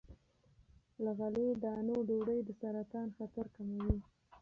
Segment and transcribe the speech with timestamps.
[1.03, 3.97] له غلې- دانو ډوډۍ د سرطان خطر کموي.